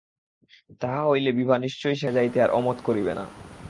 তাহা 0.81 1.01
হইলে 1.07 1.29
বিভা 1.37 1.55
নিশ্চয়ই 1.59 1.97
সেখানে 1.99 2.17
যাইতে 2.17 2.37
আর 2.41 2.51
অমত 2.57 2.77
করিবে 2.87 3.13
না। 3.15 3.25